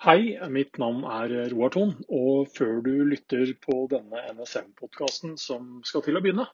Hei, 0.00 0.38
mitt 0.48 0.78
navn 0.80 1.02
er 1.04 1.50
Roar 1.52 1.74
Thon. 1.74 1.90
Og 2.08 2.46
før 2.56 2.78
du 2.86 3.02
lytter 3.04 3.50
på 3.60 3.82
denne 3.92 4.22
NSM-podkasten 4.32 5.34
som 5.36 5.82
skal 5.84 6.00
til 6.06 6.16
å 6.16 6.22
begynne, 6.24 6.46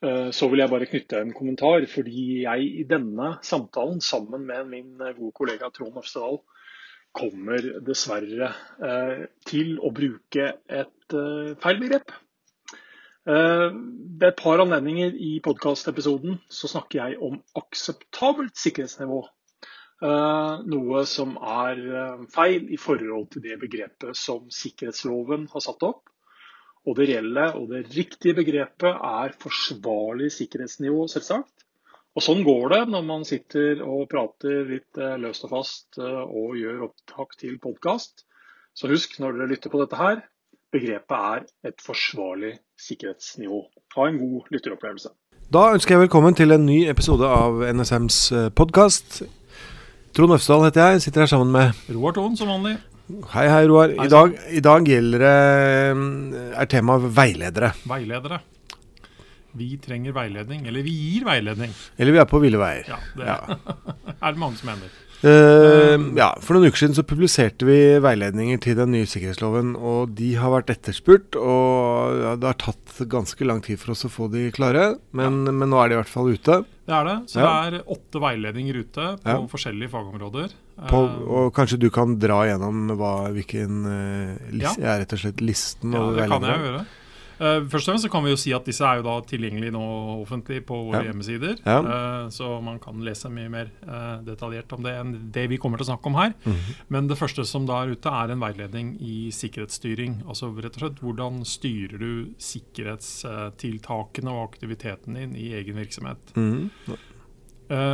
eh, 0.00 0.30
så 0.32 0.48
vil 0.48 0.62
jeg 0.62 0.72
bare 0.72 0.88
knytte 0.88 1.20
en 1.20 1.34
kommentar. 1.36 1.84
Fordi 1.92 2.22
jeg 2.46 2.70
i 2.78 2.86
denne 2.88 3.34
samtalen 3.44 4.00
sammen 4.00 4.46
med 4.48 4.70
min 4.70 4.94
gode 4.96 5.34
kollega 5.36 5.68
Trond 5.68 6.00
Øfstedal 6.00 6.40
kommer 7.12 7.68
dessverre 7.84 8.48
eh, 8.88 9.28
til 9.52 9.76
å 9.76 9.92
bruke 9.92 10.48
et 10.64 11.18
eh, 11.20 11.52
feil 11.60 11.84
begrep. 11.84 12.16
Ved 13.22 14.24
et 14.26 14.40
par 14.40 14.64
anledninger 14.64 15.12
i 15.14 15.36
podkastepisoden 15.44 16.40
så 16.50 16.72
snakker 16.72 17.04
jeg 17.04 17.20
om 17.22 17.36
akseptabelt 17.60 18.56
sikkerhetsnivå. 18.58 19.20
Eh, 20.02 20.54
noe 20.66 21.04
som 21.06 21.36
er 21.38 21.78
eh, 21.78 22.22
feil 22.34 22.64
i 22.74 22.78
forhold 22.80 23.28
til 23.30 23.44
det 23.44 23.58
begrepet 23.60 24.18
som 24.18 24.48
sikkerhetsloven 24.50 25.44
har 25.52 25.62
satt 25.62 25.84
opp. 25.86 26.08
Og 26.82 26.96
det 26.98 27.06
reelle 27.12 27.44
og 27.54 27.68
det 27.70 27.84
riktige 27.94 28.34
begrepet 28.34 28.96
er 28.98 29.36
forsvarlig 29.38 30.32
sikkerhetsnivå, 30.34 31.04
selvsagt. 31.12 31.68
Og 32.18 32.24
sånn 32.26 32.42
går 32.44 32.74
det 32.74 32.80
når 32.90 33.04
man 33.06 33.22
sitter 33.24 33.84
og 33.86 34.08
prater 34.10 34.66
litt 34.72 34.98
eh, 34.98 35.14
løst 35.22 35.46
og 35.46 35.52
fast 35.54 36.00
og 36.02 36.56
gjør 36.58 36.88
opptak 36.88 37.38
til 37.38 37.60
podkast. 37.62 38.26
Så 38.74 38.90
husk 38.90 39.14
når 39.22 39.38
dere 39.38 39.52
lytter 39.52 39.70
på 39.70 39.84
dette 39.84 40.00
her, 40.00 40.24
begrepet 40.74 41.14
er 41.14 41.44
et 41.70 41.84
forsvarlig 41.84 42.56
sikkerhetsnivå. 42.80 43.60
Ha 43.94 44.08
en 44.08 44.18
god 44.18 44.50
lytteropplevelse. 44.50 45.12
Da 45.52 45.68
ønsker 45.76 45.94
jeg 45.94 46.08
velkommen 46.08 46.34
til 46.34 46.56
en 46.56 46.66
ny 46.66 46.80
episode 46.90 47.28
av 47.28 47.62
NSMs 47.70 48.18
podkast. 48.58 49.20
Trond 50.12 50.34
Øfsdal 50.36 50.66
heter 50.66 50.90
jeg. 50.92 51.02
Sitter 51.06 51.24
her 51.24 51.30
sammen 51.30 51.52
med 51.54 51.92
Roar 51.96 52.12
Thon, 52.12 52.34
som 52.36 52.50
vanlig. 52.52 52.74
Hei, 53.32 53.46
hei, 53.48 53.62
Roar. 53.68 53.94
I 53.96 54.08
dag, 54.12 54.34
I 54.52 54.60
dag, 54.64 54.88
gjelder 54.88 55.22
det 55.24 56.42
er 56.52 56.68
temaet 56.68 57.06
veiledere. 57.16 57.70
Veiledere. 57.88 58.42
Vi 59.56 59.70
trenger 59.80 60.12
veiledning. 60.16 60.66
Eller 60.68 60.84
vi 60.84 60.92
gir 60.92 61.24
veiledning. 61.28 61.72
Eller 61.96 62.16
vi 62.16 62.20
er 62.20 62.28
på 62.28 62.42
ville 62.44 62.60
veier. 62.60 62.92
Ja, 62.92 63.00
det 63.16 63.30
ja. 63.30 63.56
er 64.26 64.36
det 64.36 64.42
mange 64.44 64.60
som 64.60 64.68
mener. 64.74 64.92
Uh, 65.22 66.10
ja, 66.18 66.32
For 66.42 66.56
noen 66.56 66.72
uker 66.72 66.80
siden 66.80 66.96
så 66.98 67.04
publiserte 67.06 67.66
vi 67.68 67.78
veiledninger 68.02 68.58
til 68.62 68.74
den 68.78 68.90
nye 68.94 69.06
sikkerhetsloven. 69.06 69.74
og 69.78 70.16
De 70.18 70.32
har 70.38 70.50
vært 70.54 70.72
etterspurt, 70.74 71.38
og 71.38 72.18
ja, 72.18 72.34
det 72.40 72.48
har 72.50 72.58
tatt 72.58 73.02
ganske 73.12 73.46
lang 73.46 73.62
tid 73.64 73.78
for 73.80 73.94
oss 73.94 74.06
å 74.08 74.12
få 74.12 74.26
de 74.32 74.48
klare. 74.54 74.96
Men, 75.14 75.44
ja. 75.46 75.54
men 75.54 75.70
nå 75.70 75.78
er 75.82 75.92
de 75.92 75.96
i 75.96 76.00
hvert 76.00 76.12
fall 76.12 76.32
ute. 76.34 76.62
Det 76.82 76.96
er 76.98 77.06
det. 77.06 77.16
Så 77.30 77.38
det 77.38 77.52
er 77.52 77.92
åtte 77.94 78.22
veiledninger 78.22 78.80
ute 78.82 79.12
på 79.22 79.36
forskjellige 79.52 79.92
fagområder. 79.92 80.56
På, 80.90 81.04
eh, 81.06 81.20
og 81.30 81.52
kanskje 81.54 81.78
du 81.78 81.86
kan 81.94 82.16
dra 82.18 82.40
gjennom 82.48 82.90
hva, 82.98 83.12
hvilken 83.34 83.84
uh, 83.86 84.50
list, 84.50 84.82
ja. 84.82 84.96
rett 84.98 85.14
og 85.14 85.22
slett 85.22 85.44
listen 85.44 85.94
ja, 85.94 86.02
det 86.16 86.26
kan 86.32 86.48
jeg 86.48 86.66
gjøre. 86.66 86.82
Uh, 87.42 87.64
først 87.66 87.88
og 87.88 87.90
fremst 87.90 88.06
så 88.06 88.10
kan 88.12 88.22
vi 88.22 88.30
jo 88.30 88.38
si 88.38 88.52
at 88.54 88.66
disse 88.68 88.84
er 88.86 89.00
jo 89.00 89.06
da 89.06 89.16
tilgjengelige 89.26 89.74
nå 89.74 89.82
offentlig 90.20 90.60
på 90.68 90.76
våre 90.86 91.00
ja. 91.00 91.08
hjemmesider. 91.10 91.56
Ja. 91.66 91.78
Uh, 91.82 92.26
så 92.30 92.60
man 92.62 92.78
kan 92.82 93.00
lese 93.02 93.30
mye 93.34 93.50
mer 93.50 93.72
uh, 93.82 94.20
detaljert 94.26 94.70
om 94.76 94.84
det 94.86 94.92
enn 95.00 95.14
det 95.34 95.48
vi 95.50 95.58
kommer 95.62 95.80
til 95.80 95.88
å 95.88 95.90
snakke 95.90 96.10
om 96.10 96.18
her. 96.20 96.36
Mm 96.44 96.52
-hmm. 96.52 96.82
Men 96.94 97.08
det 97.08 97.18
første 97.18 97.44
som 97.44 97.66
da 97.66 97.82
er 97.82 97.94
ute, 97.96 98.08
er 98.08 98.30
en 98.30 98.40
veiledning 98.40 98.96
i 99.00 99.30
sikkerhetsstyring. 99.32 100.22
Altså 100.28 100.54
rett 100.54 100.76
og 100.76 100.80
slett 100.80 101.00
hvordan 101.02 101.44
styrer 101.44 101.98
du 101.98 102.34
sikkerhetstiltakene 102.38 104.30
og 104.30 104.48
aktiviteten 104.52 105.14
din 105.14 105.36
i 105.36 105.52
egen 105.54 105.76
virksomhet. 105.76 106.36
Mm 106.36 106.70
-hmm. 106.86 106.96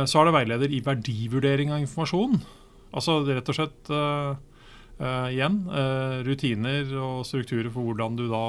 Så 0.05 0.19
er 0.19 0.25
det 0.25 0.33
veileder 0.33 0.71
i 0.71 0.81
verdivurdering 0.85 1.71
av 1.71 1.79
informasjon. 1.79 2.41
Altså 2.93 3.23
rett 3.25 3.49
og 3.49 3.55
slett 3.55 3.89
Uh, 4.99 5.29
igjen, 5.31 5.61
uh, 5.71 6.19
rutiner 6.27 6.89
og 6.99 7.21
strukturer 7.23 7.69
for 7.71 7.87
hvordan 7.87 8.17
du 8.19 8.25
da 8.27 8.43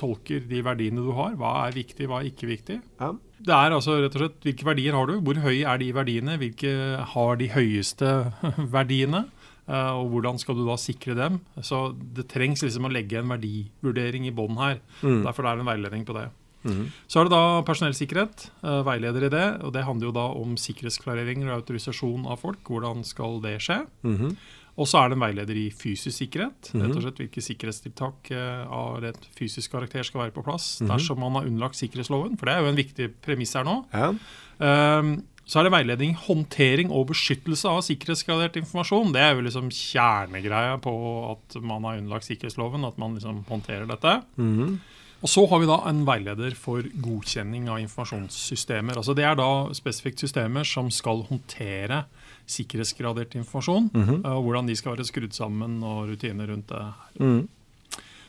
tolker 0.00 0.42
de 0.44 0.60
verdiene 0.60 1.00
du 1.00 1.14
har. 1.16 1.38
Hva 1.40 1.54
er 1.62 1.76
viktig, 1.78 2.04
hva 2.10 2.18
er 2.20 2.28
ikke 2.28 2.50
viktig. 2.50 2.76
Ja. 3.00 3.14
Det 3.40 3.54
er 3.56 3.72
altså 3.72 3.96
rett 3.96 4.12
og 4.18 4.26
slett 4.26 4.44
hvilke 4.44 4.66
verdier 4.68 4.98
har 4.98 5.08
du, 5.08 5.14
hvor 5.24 5.40
høye 5.40 5.64
er 5.64 5.80
de 5.80 5.88
verdiene, 5.96 6.36
hvilke 6.42 6.74
har 7.14 7.40
de 7.40 7.48
høyeste 7.54 8.10
verdiene. 8.76 9.24
Uh, 9.70 10.02
og 10.02 10.12
hvordan 10.12 10.42
skal 10.42 10.60
du 10.60 10.66
da 10.68 10.76
sikre 10.80 11.16
dem? 11.16 11.40
Så 11.64 11.94
Det 11.96 12.28
trengs 12.28 12.60
liksom 12.66 12.84
å 12.84 12.92
legge 12.92 13.22
en 13.22 13.32
verdivurdering 13.32 14.28
i 14.28 14.36
bånn 14.36 14.60
her. 14.60 14.84
Mm. 15.00 15.24
Derfor 15.24 15.48
er 15.48 15.56
det 15.56 15.64
en 15.64 15.72
veiledning 15.72 16.04
på 16.04 16.18
det. 16.18 16.28
Mm. 16.60 16.90
Så 17.08 17.22
er 17.22 17.24
det 17.24 17.32
da 17.32 17.44
personellsikkerhet, 17.64 18.50
veileder 18.84 19.30
i 19.30 19.32
det. 19.32 19.46
og 19.64 19.72
Det 19.72 19.86
handler 19.86 20.10
jo 20.10 20.16
da 20.18 20.26
om 20.36 20.58
sikkerhetsklarering 20.60 21.46
og 21.46 21.54
autorisasjon 21.62 22.28
av 22.28 22.42
folk. 22.42 22.60
Hvordan 22.68 23.00
skal 23.08 23.40
det 23.40 23.62
skje? 23.64 23.86
Mm 24.04 24.34
og 24.80 24.88
så 24.88 25.02
er 25.02 25.10
det 25.10 25.18
en 25.18 25.24
veileder 25.26 25.58
i 25.60 25.66
fysisk 25.76 26.16
sikkerhet. 26.22 26.70
rett 26.72 26.86
og 26.86 26.94
mhm. 26.96 27.02
slett 27.04 27.20
Hvilke 27.20 27.42
sikkerhetstiltak 27.44 28.30
uh, 28.32 28.62
av 28.72 29.00
rett 29.04 29.26
fysisk 29.36 29.74
karakter 29.74 30.06
skal 30.06 30.24
være 30.24 30.36
på 30.36 30.44
plass 30.46 30.80
-hmm. 30.80 30.88
dersom 30.88 31.20
man 31.20 31.36
har 31.36 31.46
underlagt 31.46 31.76
sikkerhetsloven. 31.76 32.38
For 32.38 32.46
det 32.46 32.54
er 32.54 32.60
jo 32.60 32.70
en 32.72 32.80
viktig 32.80 33.10
premiss 33.20 33.54
her 33.54 33.64
nå. 33.64 33.84
Ja. 33.92 34.14
Um, 34.98 35.22
så 35.50 35.58
er 35.58 35.66
det 35.66 35.72
veiledning, 35.72 36.14
håndtering 36.14 36.92
og 36.94 37.08
beskyttelse 37.10 37.68
av 37.68 37.82
sikkerhetsgradert 37.82 38.56
informasjon. 38.56 39.12
Det 39.12 39.20
er 39.20 39.34
jo 39.34 39.40
liksom 39.40 39.70
kjernegreia 39.74 40.76
på 40.78 40.92
at 41.32 41.56
man 41.62 41.82
har 41.84 41.98
underlagt 41.98 42.28
sikkerhetsloven, 42.28 42.84
at 42.86 42.98
man 42.98 43.14
liksom 43.14 43.44
håndterer 43.48 43.86
dette. 43.86 44.22
Mm 44.36 44.58
-hmm. 44.58 44.78
Og 45.20 45.28
Så 45.28 45.44
har 45.50 45.60
vi 45.60 45.68
da 45.68 45.76
en 45.90 46.04
veileder 46.08 46.54
for 46.56 46.86
godkjenning 47.04 47.68
av 47.68 47.82
informasjonssystemer. 47.82 48.96
Altså 48.96 49.14
Det 49.14 49.26
er 49.28 49.36
da 49.36 49.68
spesifikt 49.76 50.24
systemer 50.24 50.64
som 50.64 50.88
skal 50.90 51.26
håndtere 51.28 52.04
sikkerhetsgradert 52.48 53.34
informasjon. 53.34 53.90
Mm 53.92 54.04
-hmm. 54.04 54.28
Og 54.28 54.42
hvordan 54.42 54.66
de 54.68 54.76
skal 54.76 54.96
være 54.96 55.04
skrudd 55.04 55.32
sammen 55.32 55.82
og 55.82 56.08
rutiner 56.08 56.46
rundt 56.46 56.68
det. 56.68 56.92
Mm. 57.20 57.48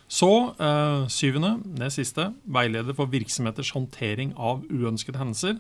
Så 0.07 0.53
eh, 0.59 1.07
syvende, 1.07 1.59
det 1.77 1.93
siste, 1.93 2.33
veileder 2.45 2.93
for 2.93 3.05
virksomheters 3.05 3.69
håndtering 3.69 4.33
av 4.37 4.63
uønskede 4.67 5.17
hendelser. 5.17 5.55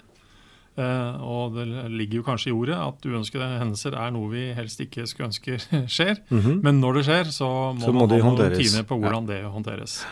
Eh, 0.77 1.21
og 1.21 1.55
det 1.55 1.67
ligger 1.91 2.15
jo 2.15 2.23
kanskje 2.23 2.49
i 2.49 2.55
ordet 2.55 2.75
at 2.75 3.05
uønskede 3.05 3.47
hendelser 3.59 3.95
er 3.99 4.11
noe 4.11 4.29
vi 4.31 4.53
helst 4.55 4.79
ikke 4.79 5.07
skulle 5.07 5.29
ønske 5.31 5.59
skjer. 5.95 6.19
Mm 6.29 6.39
-hmm. 6.39 6.61
Men 6.63 6.81
når 6.81 6.93
det 6.93 7.03
skjer, 7.05 7.23
så 7.23 7.73
må, 7.73 7.79
så 7.79 7.91
må 7.91 8.05
man 8.05 8.09
ha 8.09 8.29
noen 8.29 8.51
rutiner 8.51 8.83
på 8.83 8.97
hvordan 8.97 9.27
ja. 9.29 9.33
det 9.33 9.43
håndteres. 9.43 10.05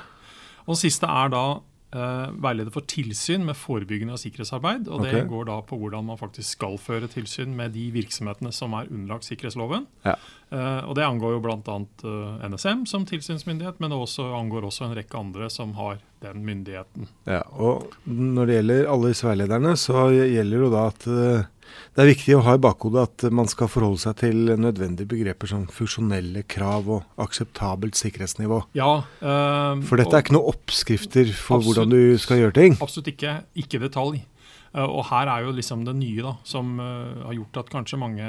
Og 0.69 0.78
siste 0.78 1.09
er 1.09 1.31
da 1.34 1.44
uh, 1.57 2.44
veileder 2.44 2.74
for 2.74 2.85
tilsyn 2.90 3.46
med 3.47 3.57
forebyggende 3.57 4.13
og 4.13 4.22
sikkerhetsarbeid. 4.22 4.88
og 4.88 5.06
Det 5.07 5.24
går 5.30 5.47
da 5.50 5.59
på 5.66 5.80
hvordan 5.81 6.06
man 6.12 6.19
faktisk 6.19 6.59
skal 6.59 6.78
føre 6.81 7.09
tilsyn 7.09 7.56
med 7.57 7.74
de 7.74 7.90
virksomhetene 7.96 8.53
som 8.56 8.75
er 8.78 8.91
underlagt 8.91 9.25
sikkerhetsloven. 9.25 9.88
Ja. 10.06 10.13
Uh, 10.50 10.82
og 10.90 10.96
Det 10.98 11.06
angår 11.06 11.36
jo 11.36 11.42
bl.a. 11.46 11.76
Uh, 12.02 12.42
NSM 12.50 12.88
som 12.90 13.06
tilsynsmyndighet, 13.06 13.78
men 13.78 13.92
det 13.94 14.00
også 14.02 14.32
angår 14.34 14.66
også 14.66 14.88
en 14.88 14.96
rekke 14.98 15.20
andre 15.20 15.50
som 15.54 15.76
har 15.78 16.00
den 16.24 16.42
myndigheten. 16.46 17.06
Ja, 17.30 17.44
og 17.54 17.94
Når 18.10 18.50
det 18.50 18.56
gjelder 18.58 18.90
alle 18.90 19.14
disse 19.14 19.28
veilederne, 19.30 19.76
så 19.78 20.08
gjelder 20.09 20.66
jo 20.66 20.72
da 20.74 20.88
at 20.90 21.06
uh, 21.06 21.70
det 21.94 22.02
er 22.02 22.09
viktig 22.09 22.34
å 22.40 22.42
ha 22.48 22.58
i 22.58 22.64
bakhodet 22.66 23.06
at 23.06 23.28
man 23.36 23.50
skal 23.52 23.70
forholde 23.70 24.02
seg 24.02 24.18
til 24.24 24.56
nødvendige 24.58 25.12
begreper 25.12 25.52
som 25.52 25.68
funksjonelle 25.70 26.42
krav 26.50 26.90
og 26.98 27.22
akseptabelt 27.22 28.00
sikkerhetsnivå. 28.00 28.64
Ja, 28.74 29.04
øh, 29.22 29.84
for 29.86 30.02
dette 30.02 30.18
er 30.18 30.24
ikke 30.26 30.34
noen 30.34 30.50
oppskrifter 30.50 31.30
for 31.30 31.59
absolutt, 31.59 31.68
hvordan 31.68 31.94
du 31.94 32.18
skal 32.18 32.42
gjøre 32.42 32.56
ting? 32.58 32.80
Absolutt 32.82 33.12
ikke. 33.14 33.36
Ikke 33.62 33.84
detalj. 33.84 34.24
Og 34.82 35.04
her 35.12 35.30
er 35.30 35.46
jo 35.46 35.54
liksom 35.54 35.86
det 35.86 35.94
nye 35.98 36.26
da, 36.26 36.34
som 36.46 36.78
har 36.82 37.38
gjort 37.38 37.62
at 37.62 37.72
kanskje 37.74 38.02
mange 38.02 38.26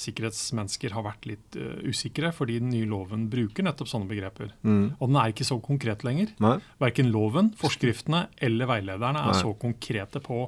sikkerhetsmennesker 0.00 0.94
har 0.96 1.06
vært 1.06 1.28
litt 1.28 1.60
uh, 1.60 1.78
usikre, 1.86 2.32
fordi 2.36 2.58
den 2.62 2.72
nye 2.72 2.88
loven 2.88 3.28
bruker 3.32 3.66
nettopp 3.66 3.90
sånne 3.92 4.10
begreper. 4.10 4.52
Mm. 4.66 4.84
Og 4.98 5.08
den 5.08 5.18
er 5.20 5.32
ikke 5.34 5.48
så 5.48 5.60
konkret 5.64 6.04
lenger. 6.06 6.34
Nei. 6.42 6.58
Verken 6.82 7.10
loven, 7.14 7.54
forskriftene 7.60 8.26
eller 8.40 8.70
veilederne 8.70 9.24
er 9.24 9.34
Nei. 9.34 9.40
så 9.42 9.54
konkrete 9.60 10.22
på 10.24 10.46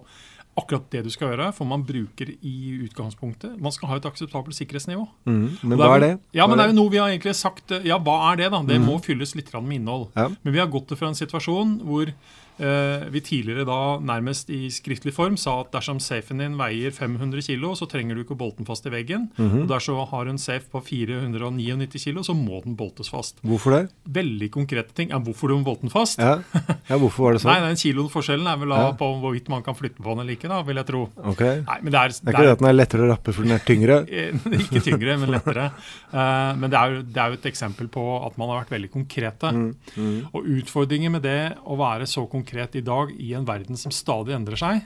akkurat 0.58 0.84
det 0.92 1.06
du 1.06 1.08
skal 1.12 1.30
gjøre, 1.30 1.46
for 1.56 1.64
man 1.64 1.80
bruker 1.88 2.28
i 2.28 2.56
utgangspunktet 2.84 3.54
Man 3.56 3.72
skal 3.72 3.88
ha 3.88 3.96
et 3.96 4.08
akseptabelt 4.08 4.56
sikkerhetsnivå. 4.58 5.06
Mm, 5.24 5.46
men 5.62 5.78
hva 5.80 5.94
er 5.94 6.02
det? 6.04 6.10
Ja, 6.36 6.44
men 6.44 6.60
Det 6.60 6.66
er 6.66 6.72
jo 6.74 6.76
noe 6.76 6.92
vi 6.92 7.00
har 7.00 7.08
egentlig 7.08 7.32
sagt 7.38 7.72
Ja, 7.88 7.96
hva 7.96 8.18
er 8.32 8.42
det, 8.42 8.50
da? 8.52 8.60
Det 8.68 8.76
mm. 8.76 8.84
må 8.84 8.98
fylles 9.00 9.32
litt 9.38 9.48
med 9.54 9.78
innhold. 9.78 10.10
Ja. 10.12 10.28
Men 10.42 10.52
vi 10.52 10.60
har 10.60 10.68
gått 10.68 10.90
til 10.92 11.00
fra 11.00 11.08
en 11.08 11.16
situasjon 11.16 11.78
hvor 11.88 12.12
Eh, 12.51 12.51
vi 12.58 13.20
tidligere 13.24 13.64
da 13.66 13.98
nærmest 14.02 14.50
i 14.52 14.66
skriftlig 14.72 15.14
form 15.16 15.36
sa 15.40 15.60
at 15.62 15.72
dersom 15.72 16.00
safen 16.02 16.42
din 16.42 16.58
veier 16.58 16.92
500 16.94 17.42
kg, 17.46 17.72
så 17.78 17.88
trenger 17.90 18.16
du 18.16 18.22
ikke 18.22 18.36
å 18.36 18.40
bolte 18.42 18.60
den 18.60 18.68
fast 18.68 18.86
i 18.86 18.92
veggen. 18.92 19.30
Mm 19.36 19.50
-hmm. 19.50 19.62
Og 19.62 19.68
dersom 19.68 19.96
du 19.96 20.04
har 20.10 20.26
en 20.26 20.38
safe 20.38 20.66
på 20.72 20.80
499 20.80 21.98
kg, 21.98 22.24
så 22.24 22.34
må 22.34 22.60
den 22.64 22.76
boltes 22.76 23.08
fast. 23.08 23.40
Hvorfor 23.42 23.70
det? 23.70 23.90
Veldig 24.04 24.50
konkrete 24.50 24.92
ting. 24.94 25.10
Ja, 25.10 25.18
hvorfor 25.18 25.48
du 25.48 25.54
må 25.56 25.64
bolte 25.64 25.82
den 25.82 25.90
fast? 25.90 26.18
Ja. 26.18 26.42
ja, 26.88 26.96
hvorfor 26.98 27.24
var 27.24 27.32
det 27.32 27.40
sånn? 27.42 27.52
Nei, 27.52 27.68
den 27.68 27.76
Kiloforskjellen 27.76 28.46
er 28.46 28.56
vel 28.56 28.68
da 28.68 28.76
ja. 28.76 28.92
på 28.92 29.06
hvorvidt 29.20 29.48
man 29.48 29.62
kan 29.62 29.74
flytte 29.74 30.02
på 30.02 30.10
den 30.10 30.20
eller 30.20 30.32
ikke, 30.32 30.48
da, 30.48 30.62
vil 30.62 30.76
jeg 30.76 30.86
tro. 30.86 31.08
Ok. 31.24 31.40
Nei, 31.40 31.78
men 31.82 31.92
det 31.92 32.00
er, 32.00 32.08
det 32.08 32.28
er 32.28 32.32
ikke 32.32 32.42
det 32.42 32.56
at 32.56 32.58
den 32.58 32.68
er 32.68 32.72
lettere 32.72 33.02
å 33.02 33.10
rappe 33.10 33.32
for 33.32 33.42
den 33.42 33.52
er 33.52 33.64
tyngre? 33.66 34.06
ikke 34.62 34.80
tyngre, 34.80 35.16
men 35.18 35.30
lettere. 35.30 35.70
Uh, 36.12 36.52
men 36.58 36.70
det 36.70 36.78
er, 36.78 36.90
jo, 36.90 37.02
det 37.02 37.16
er, 37.16 37.28
jo, 37.28 37.40
et 37.40 37.46
eksempel 37.46 37.88
på 37.88 38.26
at 38.26 38.38
man 38.38 38.48
har 38.48 38.62
vært 38.62 38.74
veldig 38.76 38.90
konkrete. 38.90 39.52
Mm. 39.52 39.74
Mm. 39.96 40.18
Og 40.32 40.50
utfordringen 40.58 41.12
med 41.12 41.22
det 41.22 41.40
å 41.64 41.76
være 41.80 42.06
så 42.06 42.26
konkret 42.26 42.41
konkret 42.42 42.74
i 42.74 42.82
dag 42.82 43.12
i 43.14 43.32
en 43.38 43.46
verden 43.46 43.78
som 43.78 43.94
stadig 43.94 44.34
endrer 44.34 44.58
seg, 44.58 44.82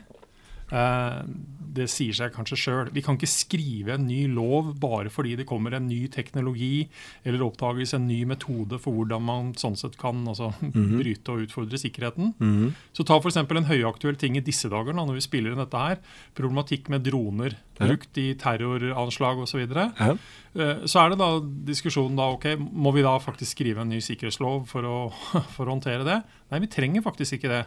det 1.77 1.87
sier 1.91 2.15
seg 2.15 2.33
kanskje 2.35 2.57
sjøl. 2.59 2.91
Vi 2.95 3.03
kan 3.05 3.17
ikke 3.17 3.29
skrive 3.29 3.95
en 3.95 4.07
ny 4.07 4.23
lov 4.31 4.73
bare 4.81 5.11
fordi 5.13 5.35
det 5.39 5.47
kommer 5.49 5.75
en 5.77 5.87
ny 5.89 6.05
teknologi 6.13 6.87
eller 7.27 7.45
oppdages 7.45 7.93
en 7.97 8.07
ny 8.09 8.23
metode 8.29 8.79
for 8.81 8.97
hvordan 8.97 9.25
man 9.27 9.53
sånn 9.59 9.77
sett 9.79 9.97
kan 10.01 10.23
altså, 10.27 10.51
mm 10.61 10.71
-hmm. 10.73 10.97
bryte 11.01 11.31
og 11.31 11.45
utfordre 11.47 11.77
sikkerheten. 11.77 12.33
Mm 12.39 12.55
-hmm. 12.55 12.73
Så 12.93 13.03
ta 13.03 13.17
f.eks. 13.17 13.37
en 13.37 13.71
høyaktuell 13.71 14.15
ting 14.15 14.37
i 14.37 14.45
disse 14.45 14.69
dager 14.69 14.93
når 14.93 15.13
vi 15.13 15.21
spiller 15.21 15.51
inn 15.51 15.63
dette 15.63 15.77
her. 15.77 15.97
Problematikk 16.35 16.89
med 16.89 17.03
droner 17.03 17.55
brukt 17.77 18.17
i 18.17 18.33
terroranslag 18.33 19.39
osv. 19.39 19.67
Så, 19.67 19.91
ja. 19.99 20.17
Eh, 20.55 20.85
så 20.85 20.99
er 20.99 21.09
det 21.09 21.19
da 21.19 21.39
diskusjonen 21.39 22.17
da, 22.17 22.23
ok, 22.33 22.57
må 22.57 22.91
vi 22.91 23.01
da 23.01 23.17
faktisk 23.19 23.51
skrive 23.51 23.81
en 23.81 23.89
ny 23.89 23.99
sikkerhetslov 23.99 24.67
for 24.67 24.81
å, 24.81 25.13
for 25.55 25.65
å 25.65 25.75
håndtere 25.75 26.03
det? 26.03 26.23
Nei, 26.51 26.59
vi 26.59 26.67
trenger 26.67 27.01
faktisk 27.01 27.37
ikke 27.37 27.53
det. 27.53 27.65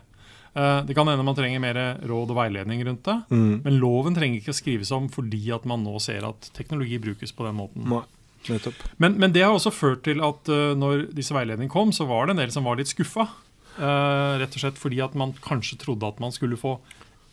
Eh, 0.55 0.79
det 0.87 0.97
kan 0.99 1.09
hende 1.09 1.27
man 1.27 1.37
trenger 1.39 1.63
mer 1.63 1.79
råd 2.11 2.33
og 2.33 2.39
veiledning 2.39 2.83
rundt 2.87 3.05
det. 3.07 3.19
Mm. 3.31 3.61
Men 3.67 3.83
loven 3.83 4.17
trenger 4.17 4.41
ikke 4.41 4.55
å 4.55 4.61
skrives 4.61 4.95
om 4.95 5.11
fordi 5.13 5.45
at 5.55 5.69
man 5.69 5.85
nå 5.87 5.99
ser 6.03 6.27
at 6.29 6.51
teknologi 6.57 6.99
brukes 7.03 7.35
på 7.37 7.47
den 7.47 7.59
måten. 7.61 7.87
Nei. 7.91 8.07
Men, 8.97 9.19
men, 9.21 9.35
det 9.35 9.45
har 9.45 9.53
også 9.53 9.73
ført 9.75 10.07
til 10.07 10.23
at 10.25 10.49
uh, 10.49 10.73
når 10.79 11.11
disse 11.13 11.35
veiledningene 11.37 11.73
kom, 11.73 11.91
så 11.93 12.07
var 12.09 12.25
det 12.25 12.35
en 12.35 12.41
del 12.41 12.55
som 12.55 12.65
var 12.65 12.79
litt 12.81 12.89
skuffa. 12.89 13.29
Uh, 13.77 14.41
rett 14.41 14.57
og 14.57 14.63
slett 14.63 14.81
fordi 14.81 15.01
at 15.05 15.13
man 15.19 15.35
kanskje 15.45 15.79
trodde 15.83 16.09
at 16.09 16.19
man 16.25 16.33
skulle 16.33 16.59
få 16.61 16.79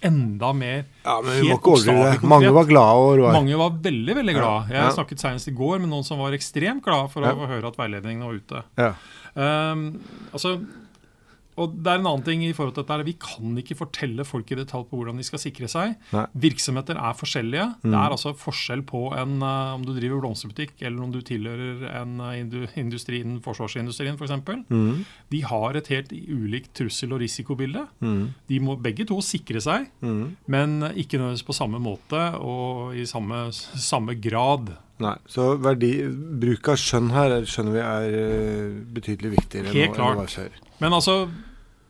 enda 0.06 0.52
mer 0.54 0.84
ja, 1.02 1.16
men 1.26 1.40
ikke 1.48 1.72
overdrive. 1.74 2.28
Mange 2.30 2.52
var 2.54 2.68
glade. 2.70 3.24
Og 3.24 3.34
Mange 3.34 3.58
var 3.58 3.80
veldig 3.88 4.18
veldig 4.20 4.36
glade. 4.36 4.68
Jeg 4.76 4.84
ja. 4.84 4.92
snakket 4.94 5.24
senest 5.24 5.50
i 5.50 5.56
går 5.58 5.80
med 5.82 5.90
noen 5.90 6.06
som 6.06 6.22
var 6.22 6.36
ekstremt 6.38 6.84
glade 6.86 7.10
for 7.14 7.26
ja. 7.26 7.34
å 7.34 7.50
høre 7.50 7.72
at 7.72 7.80
veiledningene 7.80 8.28
var 8.28 8.38
ute. 8.38 8.62
Ja. 8.78 8.92
Um, 9.38 9.88
altså, 10.32 10.58
og 11.58 11.74
det 11.82 11.90
er 11.90 12.00
en 12.00 12.10
annen 12.12 12.26
ting 12.26 12.44
i 12.46 12.54
forhold 12.54 12.76
til 12.76 12.86
dette, 12.86 13.08
Vi 13.08 13.16
kan 13.22 13.58
ikke 13.58 13.78
fortelle 13.80 14.26
folk 14.28 14.52
i 14.54 14.58
detalj 14.60 14.86
på 14.90 15.00
hvordan 15.00 15.18
de 15.18 15.26
skal 15.26 15.42
sikre 15.42 15.70
seg. 15.72 15.96
Nei. 16.14 16.26
Virksomheter 16.48 17.00
er 17.02 17.18
forskjellige. 17.18 17.66
Mm. 17.82 17.90
Det 17.90 17.98
er 17.98 18.16
altså 18.16 18.34
forskjell 18.38 18.84
på 18.88 19.02
en, 19.18 19.40
uh, 19.42 19.74
om 19.74 19.86
du 19.86 19.94
driver 19.96 20.22
blomsterbutikk 20.22 20.84
eller 20.86 21.02
om 21.04 21.14
du 21.14 21.20
tilhører 21.26 21.88
en 22.02 22.22
uh, 22.22 22.78
industri 22.78 23.24
innen 23.24 23.42
forsvarsindustrien 23.46 24.20
f.eks. 24.20 24.36
For 24.48 24.62
mm. 24.70 25.06
De 25.34 25.44
har 25.50 25.80
et 25.80 25.92
helt 25.94 26.14
ulikt 26.14 26.76
trussel- 26.78 27.16
og 27.18 27.24
risikobilde. 27.26 27.88
Mm. 28.06 28.34
De 28.52 28.62
må 28.62 28.78
begge 28.82 29.08
to 29.10 29.18
sikre 29.26 29.62
seg, 29.64 29.90
mm. 30.06 30.24
men 30.46 30.78
ikke 30.94 31.18
nødvendigvis 31.18 31.48
på 31.48 31.58
samme 31.58 31.82
måte 31.82 32.22
og 32.38 32.94
i 32.98 33.08
samme, 33.10 33.48
samme 33.54 34.18
grad. 34.22 34.76
Nei, 35.02 35.14
Så 35.30 35.52
verdi, 35.62 35.92
bruk 36.42 36.72
av 36.74 36.80
skjønn 36.82 37.12
her 37.14 37.36
skjønner 37.46 37.76
vi 37.76 37.84
er 37.84 38.16
uh, 38.18 38.80
betydelig 38.94 39.36
viktigere 39.36 39.74
Helt 39.76 39.98
enn 39.98 40.16
det 40.16 40.22
var 40.24 40.34
før. 40.34 40.64
Men 40.82 40.96
altså, 40.98 41.20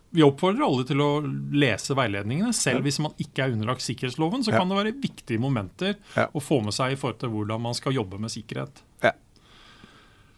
vi 0.10 0.24
oppfordrer 0.24 0.66
alle 0.66 0.88
til 0.88 1.02
å 1.04 1.12
lese 1.54 1.96
veiledningene. 1.98 2.54
Selv 2.56 2.86
hvis 2.88 3.00
man 3.04 3.16
ikke 3.22 3.46
er 3.46 3.56
underlagt 3.56 3.86
sikkerhetsloven, 3.86 4.46
så 4.46 4.56
kan 4.56 4.70
det 4.70 4.80
være 4.80 4.98
viktige 5.04 5.42
momenter 5.42 5.98
å 6.32 6.44
få 6.44 6.62
med 6.66 6.76
seg 6.76 6.96
i 6.96 7.00
forhold 7.00 7.22
til 7.24 7.34
hvordan 7.34 7.64
man 7.68 7.78
skal 7.78 7.98
jobbe 7.98 8.20
med 8.22 8.34
sikkerhet. 8.34 8.84
Ja. 9.04 9.14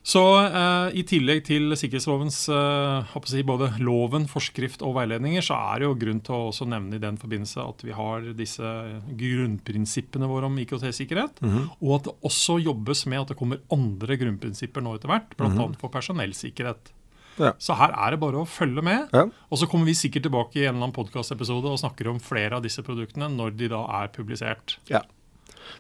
Så 0.09 0.21
eh, 0.41 0.95
i 0.97 1.03
tillegg 1.05 1.43
til 1.45 1.75
sikkerhetslovens 1.77 2.37
eh, 2.49 3.17
si, 3.29 3.41
både 3.45 3.67
loven, 3.83 4.25
forskrift 4.31 4.81
og 4.85 4.95
veiledninger, 4.95 5.43
så 5.45 5.57
er 5.73 5.81
det 5.81 5.89
jo 5.89 5.97
grunn 6.01 6.21
til 6.25 6.35
å 6.37 6.47
også 6.49 6.65
nevne 6.71 6.97
i 6.97 7.03
den 7.03 7.19
forbindelse 7.19 7.61
at 7.61 7.83
vi 7.85 7.93
har 7.93 8.29
disse 8.37 8.71
grunnprinsippene 9.19 10.29
våre 10.31 10.49
om 10.49 10.57
IKT-sikkerhet. 10.63 11.43
Mm 11.43 11.51
-hmm. 11.51 11.67
Og 11.81 11.95
at 11.97 12.07
det 12.07 12.15
også 12.31 12.57
jobbes 12.63 13.05
med 13.05 13.21
at 13.21 13.27
det 13.27 13.37
kommer 13.37 13.61
andre 13.69 14.17
grunnprinsipper 14.17 14.81
nå 14.81 14.95
etter 14.95 15.11
hvert, 15.11 15.35
bl.a. 15.37 15.49
Mm 15.49 15.57
-hmm. 15.57 15.77
for 15.77 15.89
personellsikkerhet. 15.89 16.93
Ja. 17.37 17.53
Så 17.61 17.77
her 17.79 17.93
er 17.93 18.15
det 18.15 18.19
bare 18.23 18.41
å 18.41 18.47
følge 18.49 18.83
med. 18.85 19.13
Ja. 19.15 19.27
Og 19.49 19.61
så 19.61 19.69
kommer 19.69 19.89
vi 19.89 19.97
sikkert 19.97 20.25
tilbake 20.27 20.59
i 20.59 20.65
en 20.65 20.73
eller 20.73 20.89
annen 20.89 20.95
podkastepisode 20.97 21.71
og 21.71 21.79
snakker 21.81 22.09
om 22.11 22.19
flere 22.23 22.57
av 22.57 22.65
disse 22.65 22.83
produktene 22.85 23.29
når 23.31 23.55
de 23.59 23.71
da 23.71 23.85
er 24.01 24.11
publisert. 24.15 24.79
Ja. 24.91 25.03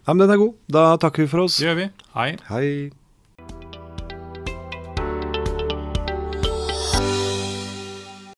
Nei, 0.05 0.13
men 0.13 0.23
den 0.23 0.35
er 0.35 0.41
god. 0.41 0.55
Da 0.69 0.85
takker 1.01 1.25
vi 1.25 1.31
for 1.31 1.47
oss. 1.47 1.57
Det 1.59 1.69
gjør 1.69 1.79
vi. 1.81 1.91
Hei. 2.15 2.31
Hei. 2.51 2.65